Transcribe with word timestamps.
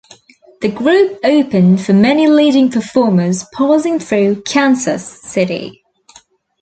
The 0.61 0.67
group 0.67 1.19
opened 1.23 1.85
for 1.85 1.93
many 1.93 2.25
leading 2.25 2.71
performers 2.71 3.45
passing 3.55 3.99
through 3.99 4.41
Kansas 4.41 5.05
City. 5.21 5.83